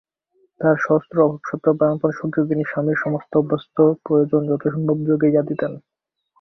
তাই 0.61 0.75
সহস্র 0.79 1.15
অভাব 1.19 1.41
সত্ত্বেও 1.43 1.77
প্রাণপণ 1.79 2.11
শক্তিতে 2.13 2.49
তিনি 2.51 2.63
স্বামীর 2.67 3.01
সমস্ত 3.03 3.31
অভ্যস্ত 3.37 3.77
প্রয়োজন 4.05 4.41
যথাসম্ভব 4.49 4.97
জোগাইয়া 5.07 5.41
দিতেন। 5.49 5.71